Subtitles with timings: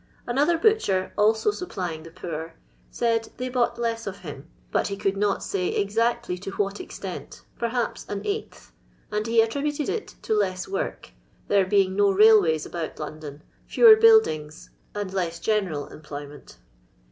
[0.25, 2.55] Another butcher, also supplying the poor,
[2.89, 7.43] said they bought less of him; but he could not say exactly to what extent,
[7.59, 8.71] perhaps an eighth,
[9.11, 11.11] and he attributed it to less work,
[11.49, 16.57] there being no railways about London, fewer buildings, and less general employment.